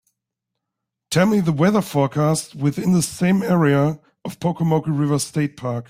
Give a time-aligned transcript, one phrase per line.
[1.11, 5.79] Tell me the weather forecast within the same area of Pocomoke River State Park